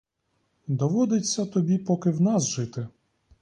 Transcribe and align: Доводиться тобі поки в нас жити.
Доводиться 0.67 1.45
тобі 1.45 1.77
поки 1.77 2.09
в 2.11 2.21
нас 2.21 2.47
жити. 2.47 2.87